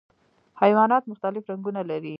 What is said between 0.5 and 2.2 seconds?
حیوانات مختلف رنګونه لري.